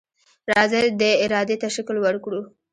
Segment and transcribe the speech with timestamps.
[0.51, 2.41] راځئ دې ارادې ته شکل ورکړو.